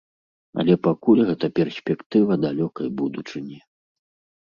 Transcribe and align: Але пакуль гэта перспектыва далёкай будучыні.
Але 0.63 0.77
пакуль 0.87 1.21
гэта 1.29 1.51
перспектыва 1.61 2.41
далёкай 2.49 2.87
будучыні. 3.03 3.65